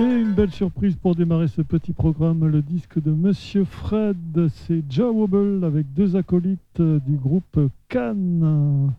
[0.00, 4.82] Et une belle surprise pour démarrer ce petit programme, le disque de Monsieur Fred, c'est
[4.90, 8.92] Joe Wobble avec deux acolytes du groupe Cannes.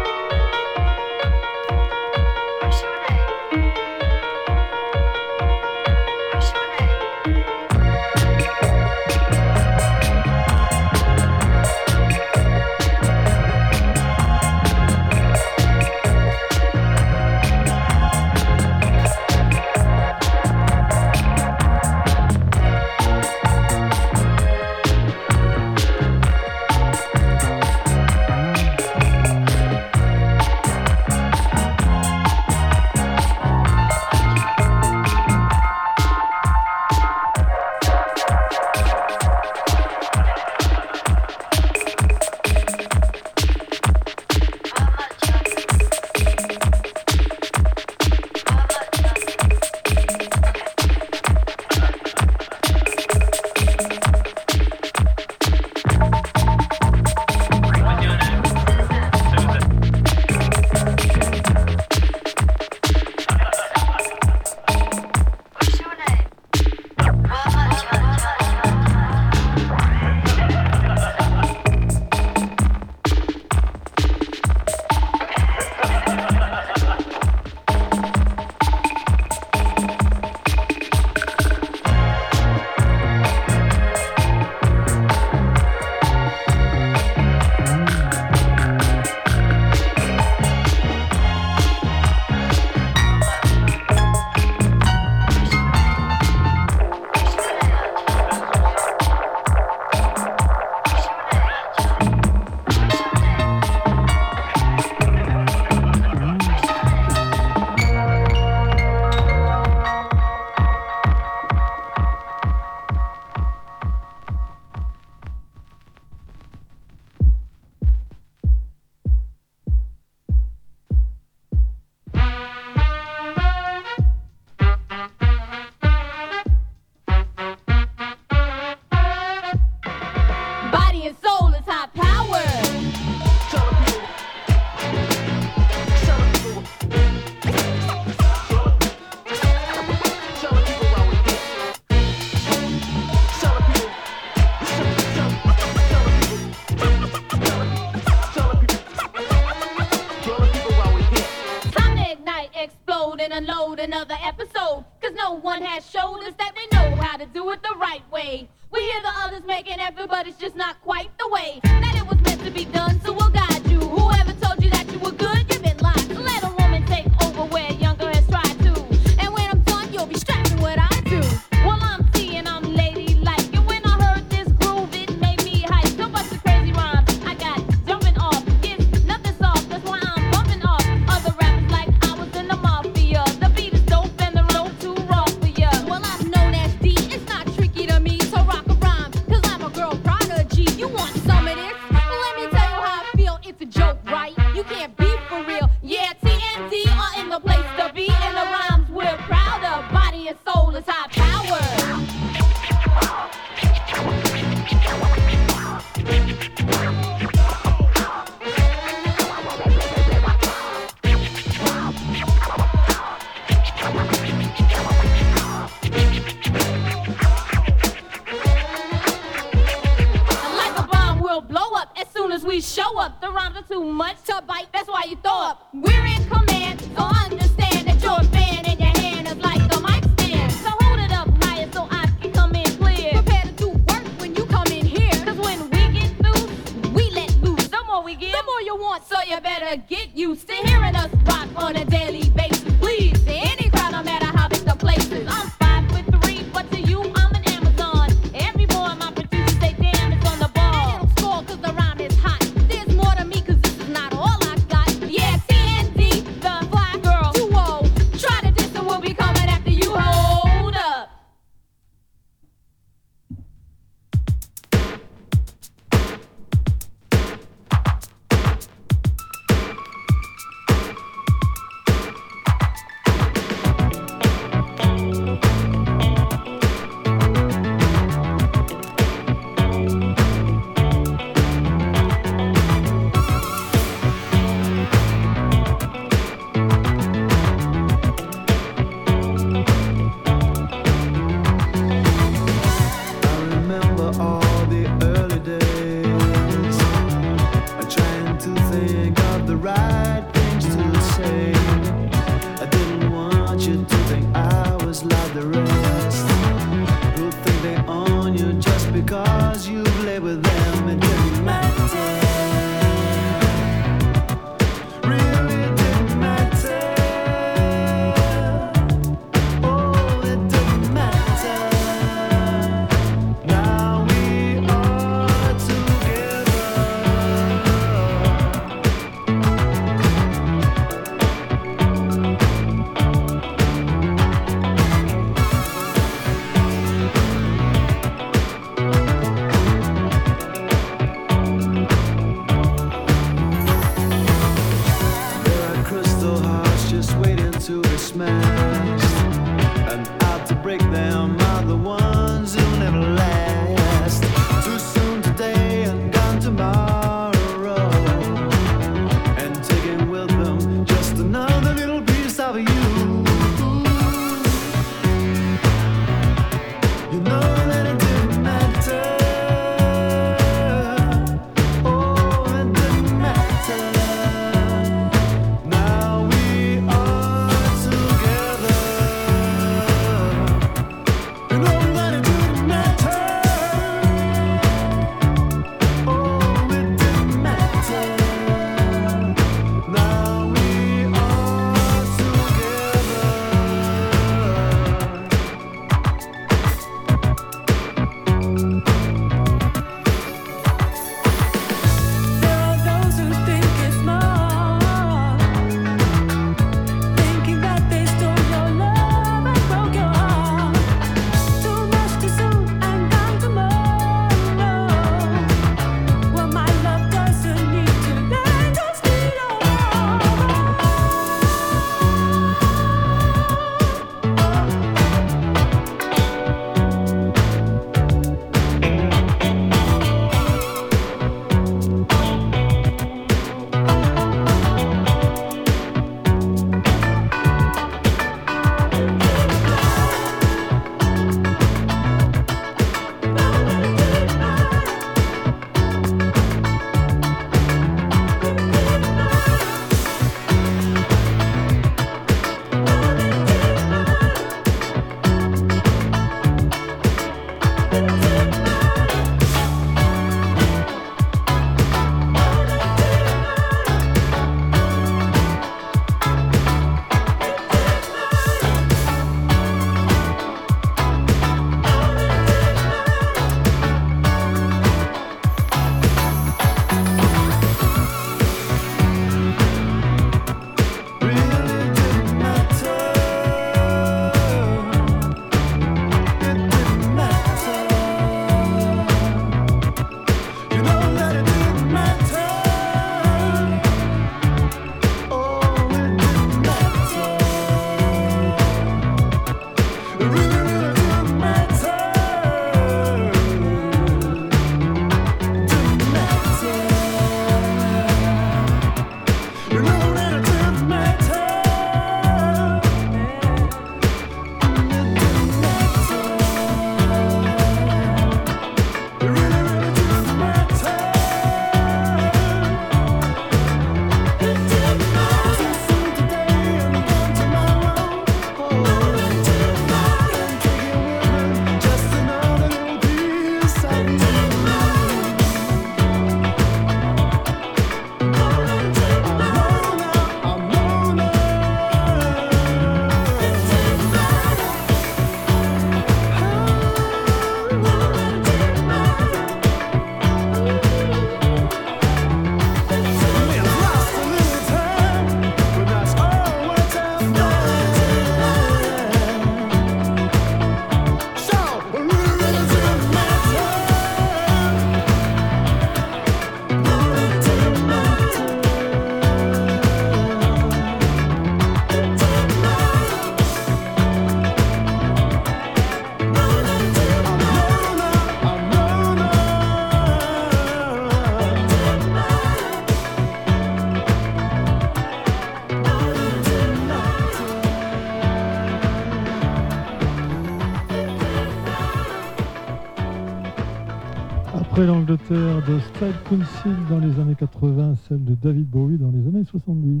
[594.80, 599.28] Après l'Angleterre de Stade Council dans les années 80, celle de David Bowie dans les
[599.28, 600.00] années 70.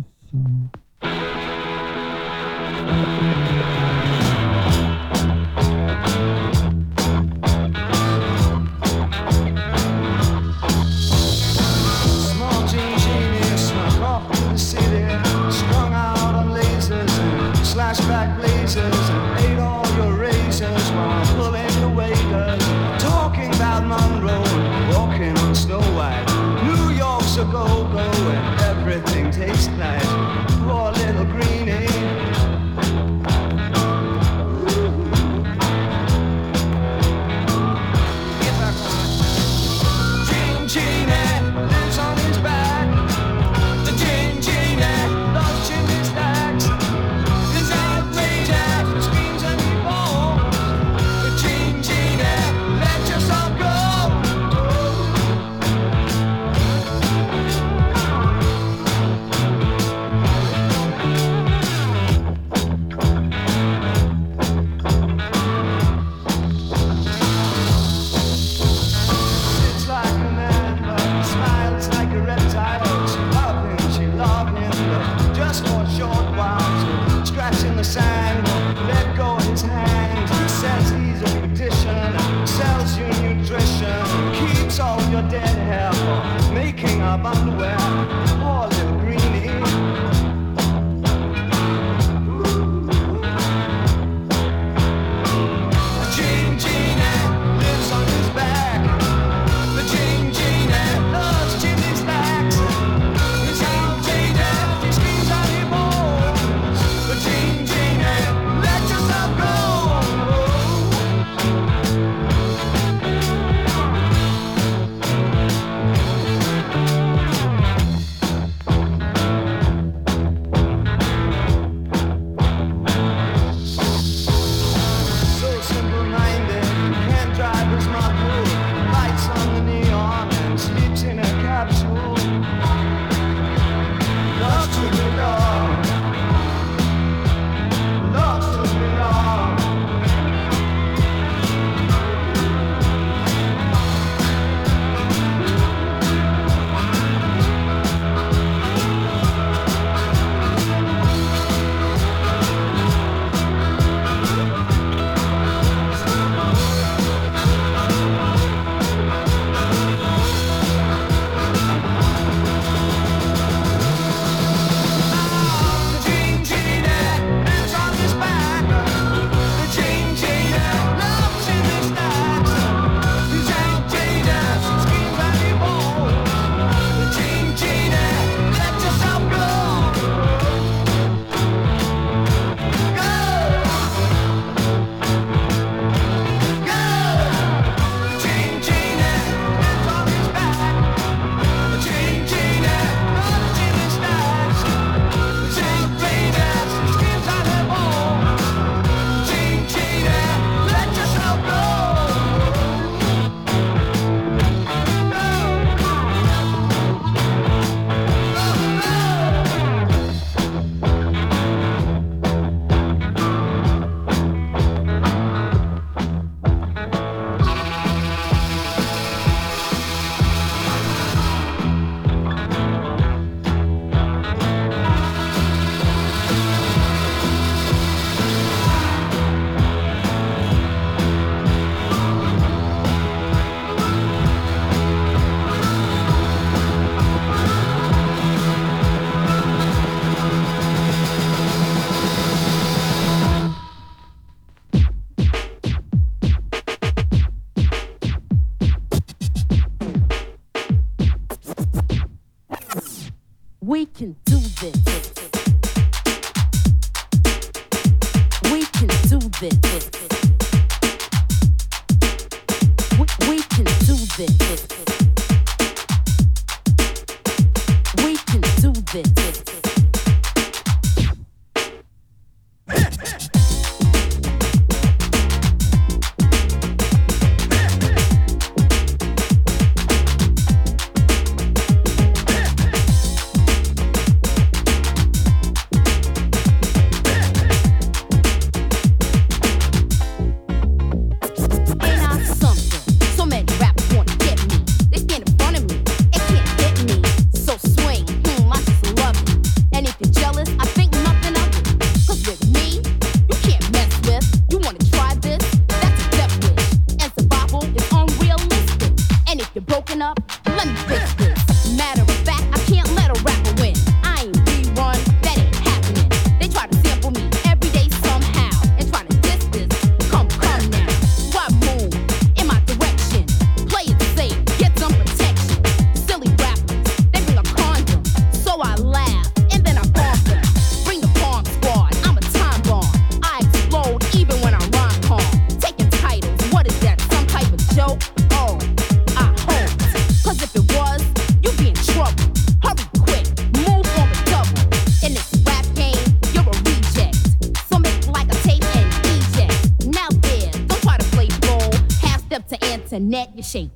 [353.50, 353.70] Shake,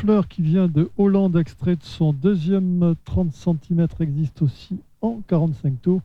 [0.00, 5.82] Fleur qui vient de Hollande, extrait de son deuxième 30 cm, existe aussi en 45
[5.82, 6.00] tours,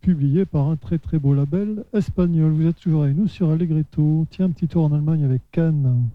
[0.00, 2.50] publié par un très très beau label espagnol.
[2.50, 4.26] Vous êtes toujours avec nous sur Allegretto.
[4.30, 6.08] Tiens, un petit tour en Allemagne avec Cannes.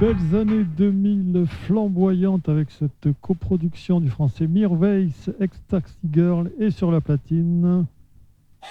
[0.00, 5.08] Belles années 2000 flamboyantes avec cette coproduction du français Mirwais,
[5.40, 7.86] ex-Taxi Girl et sur la platine.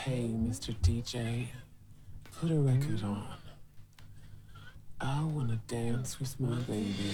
[0.05, 0.73] Hey, Mr.
[0.83, 1.49] DJ,
[2.39, 3.17] put a record on.
[4.99, 7.11] I wanna dance with my baby.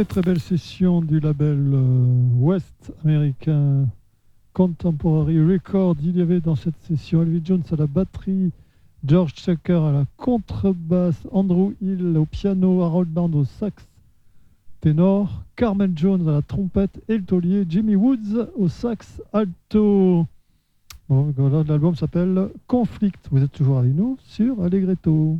[0.00, 2.04] très très belle session du label euh,
[2.38, 3.86] West américain
[4.54, 5.96] Contemporary Record.
[6.02, 8.50] Il y avait dans cette session Elvis Jones à la batterie,
[9.06, 13.86] George Tucker à la contrebasse, Andrew Hill au piano, Harold Land au sax
[14.80, 20.24] ténor, Carmen Jones à la trompette et le taulier, Jimmy Woods au sax alto.
[21.10, 21.34] Bon,
[21.68, 23.28] l'album s'appelle Conflict.
[23.30, 25.36] Vous êtes toujours avec nous sur Allegretto.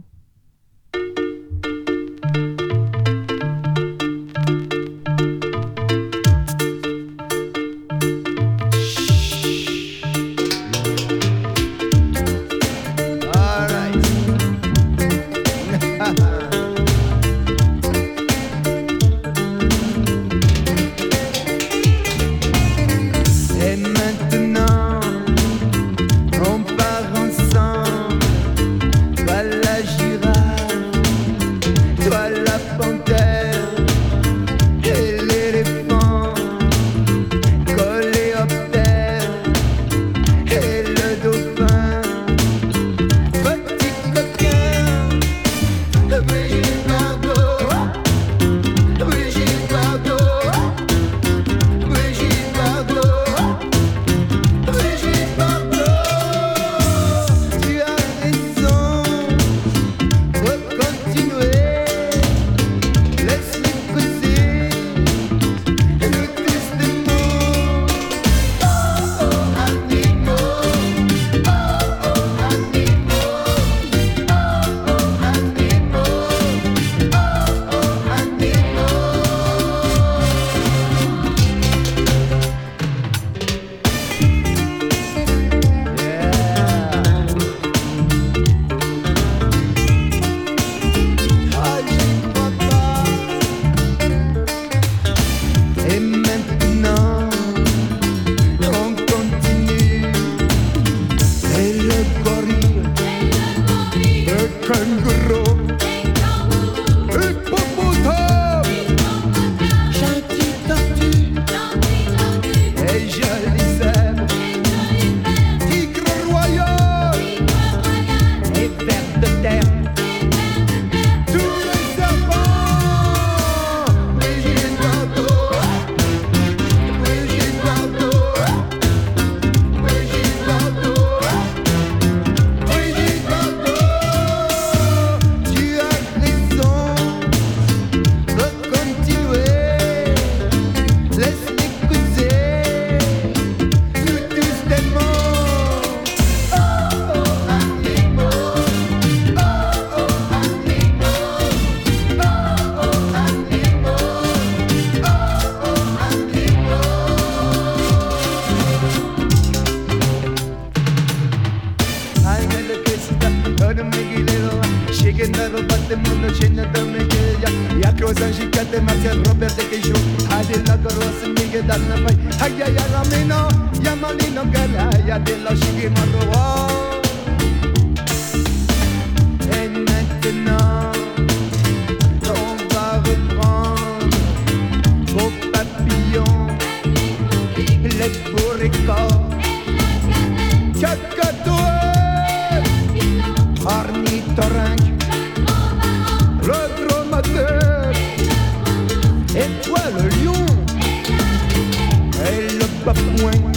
[202.85, 203.53] papouin,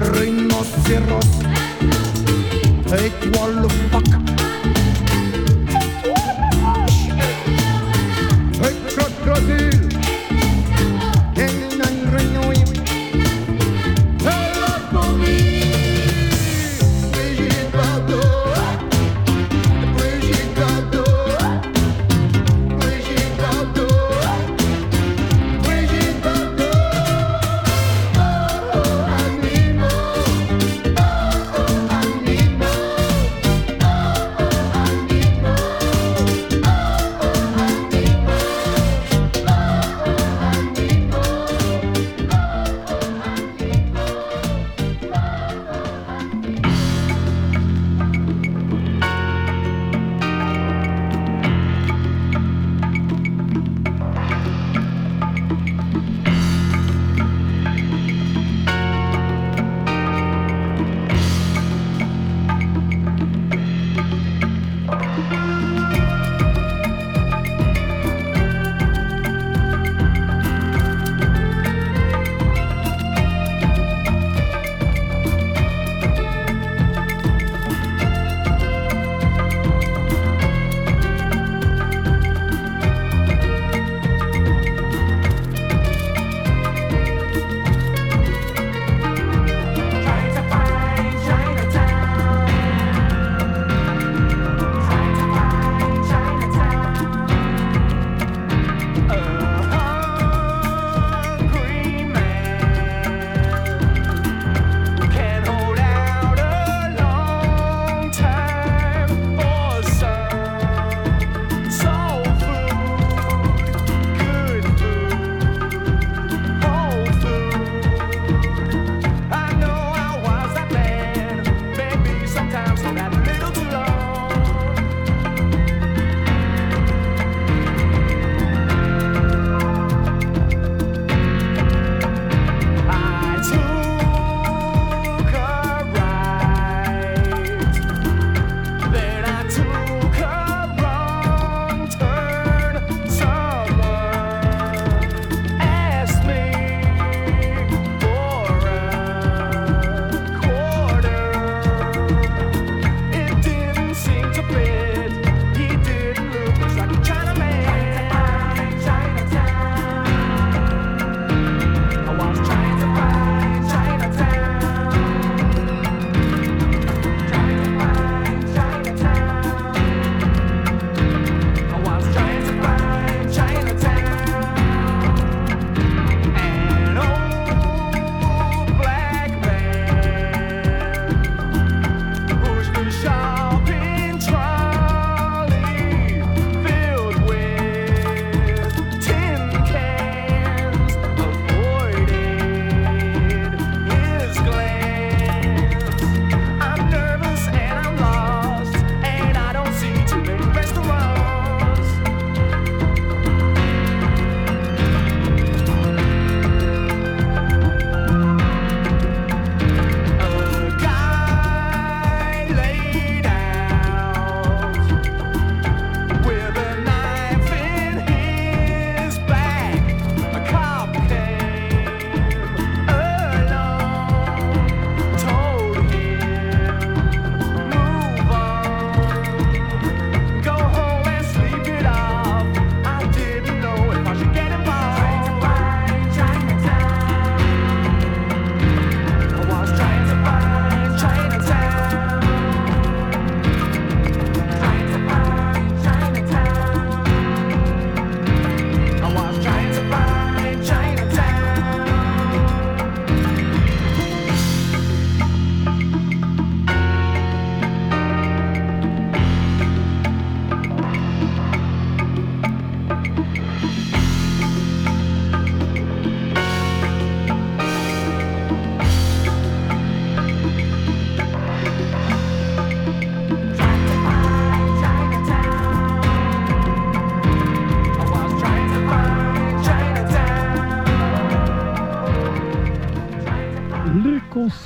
[0.00, 1.30] rhinocéros,
[3.04, 4.35] equal fuck.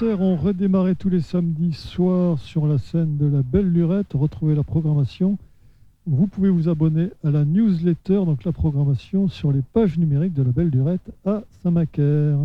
[0.01, 4.15] Concerts ont redémarré tous les samedis soirs sur la scène de la Belle Lurette.
[4.15, 5.37] Retrouvez la programmation.
[6.07, 10.43] Vous pouvez vous abonner à la newsletter, donc la programmation sur les pages numériques de
[10.43, 12.39] la Belle Lurette à Saint-Macaire.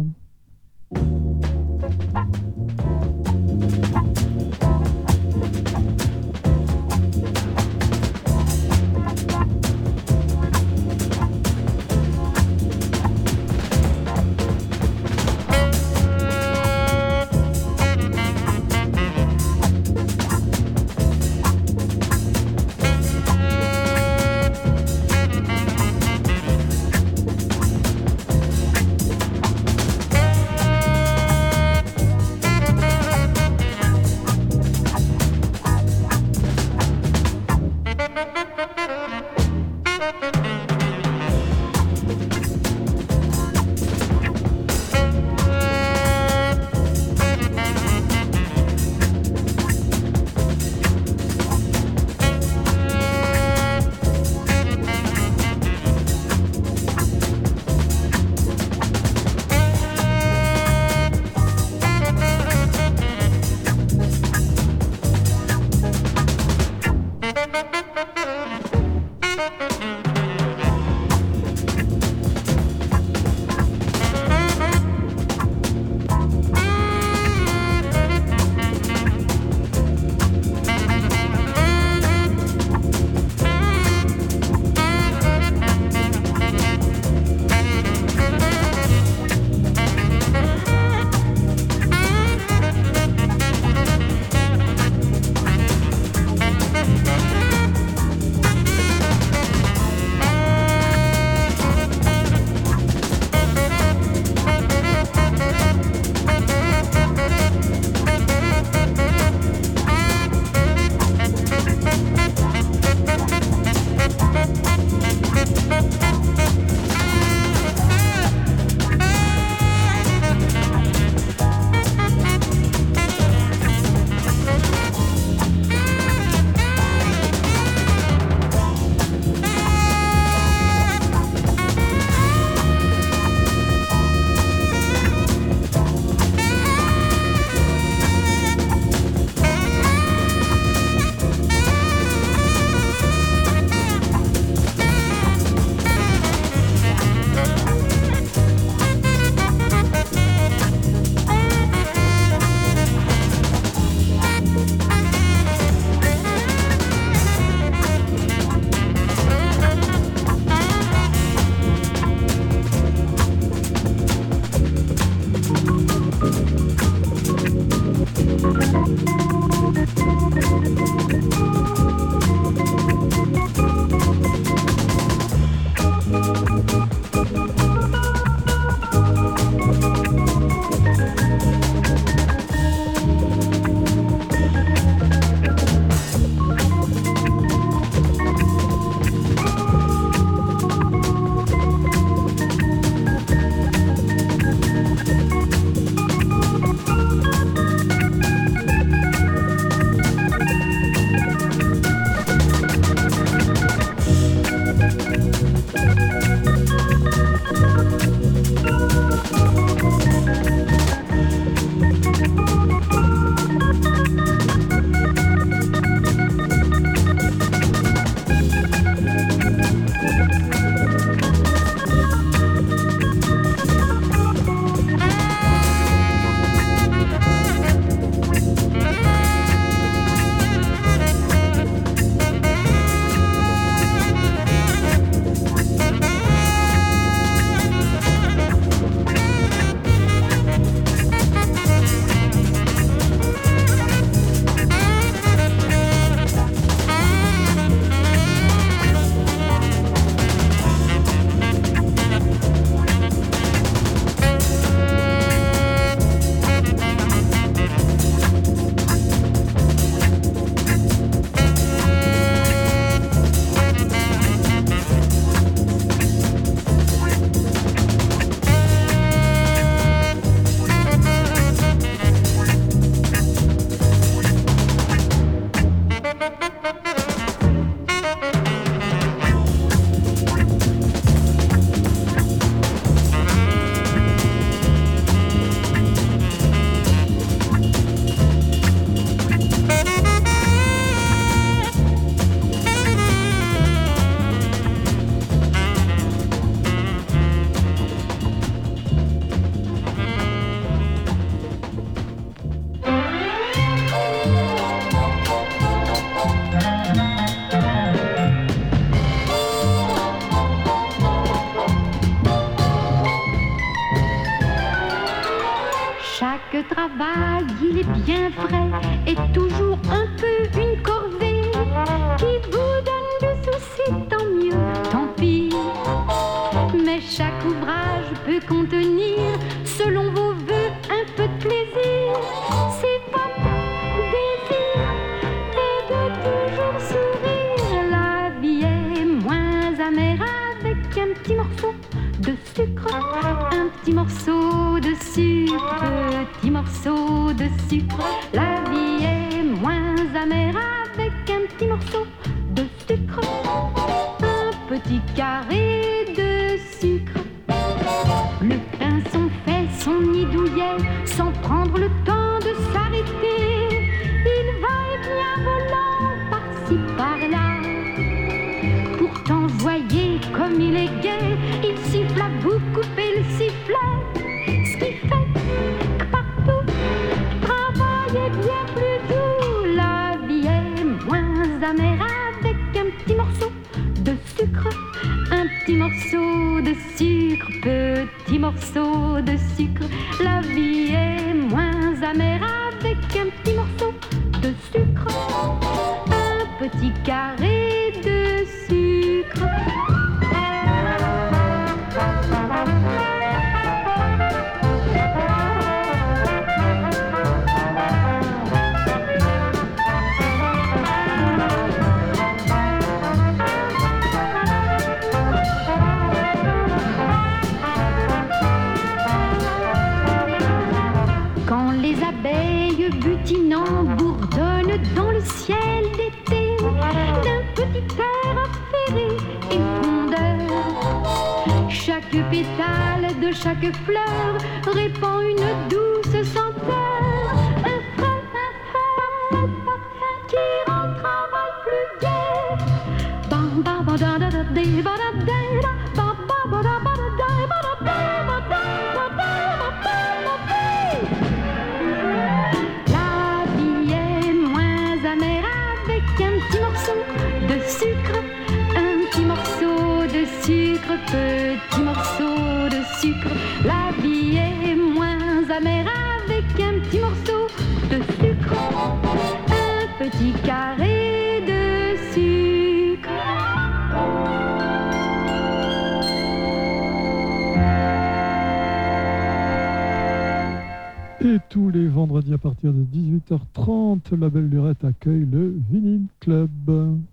[486.66, 487.08] club.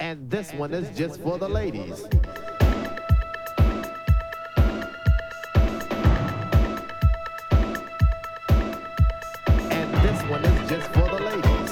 [0.00, 2.04] And this one is just for the ladies.
[9.70, 11.70] And this one is just for the ladies.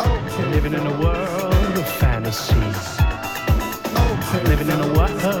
[0.00, 0.50] Okay.
[0.50, 3.00] Living in a world of fantasies.
[3.96, 4.42] Okay.
[4.44, 5.39] Living in a world.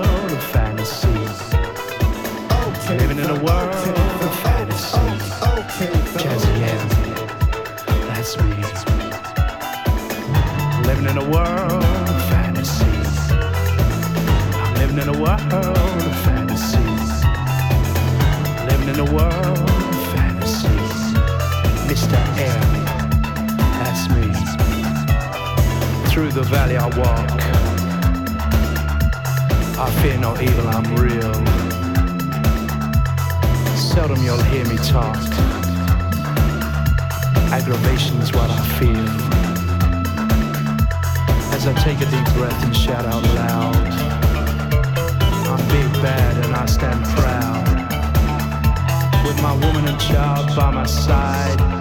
[15.02, 17.24] in a world of fantasies.
[18.68, 21.00] Living in a world of fantasies.
[21.88, 22.18] Mr.
[22.36, 22.70] M,
[23.80, 24.26] that's me.
[26.10, 27.40] Through the valley I walk.
[29.78, 31.34] I fear no evil, I'm real.
[33.76, 35.16] Seldom you'll hear me talk.
[37.52, 39.08] Aggravation is what I feel.
[41.54, 43.99] As I take a deep breath and shout out loud
[46.02, 47.66] bed and I stand proud.
[49.26, 51.79] With my woman and child by my side.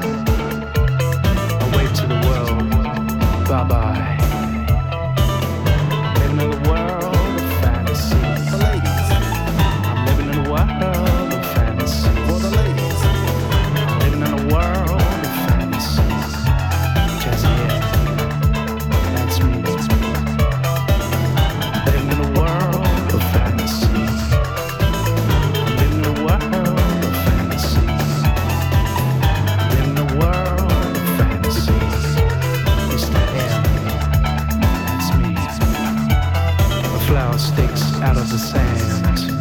[37.10, 39.32] flower sticks out of the sand.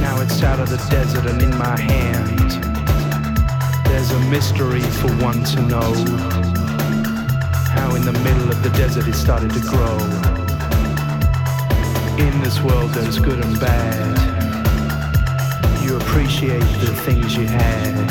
[0.00, 2.50] Now it's out of the desert and in my hand.
[3.86, 5.92] There's a mystery for one to know.
[7.76, 9.96] How in the middle of the desert it started to grow.
[12.18, 14.18] In this world there's good and bad.
[15.84, 18.08] You appreciate the things you had.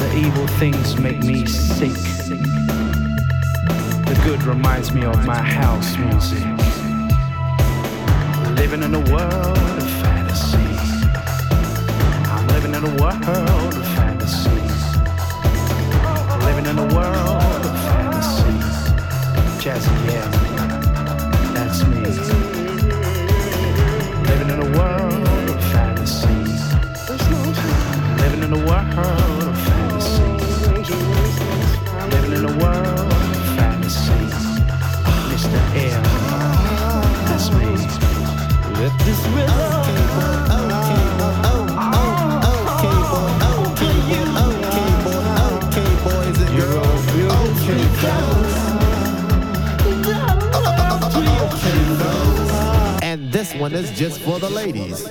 [0.00, 2.17] The evil things make me sick.
[4.28, 6.44] Good reminds me of my house music.
[8.58, 10.68] Living in a world of fantasy.
[12.28, 14.50] I'm living in a world of fantasy.
[16.44, 18.52] Living in a world of fantasy.
[19.62, 20.28] Jazzy, yeah,
[21.54, 22.00] that's me.
[24.28, 26.28] Living in a world of fantasy.
[28.20, 29.37] Living in a world
[53.02, 55.08] And this one is just for the ladies.